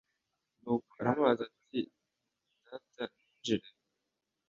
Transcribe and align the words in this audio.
nuko 0.61 0.91
aramubaza 1.01 1.43
ati 1.49 1.79
data 2.67 3.03
ninjire 3.11 3.67